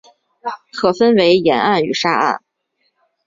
[0.73, 2.41] 可分为岩岸与沙岸。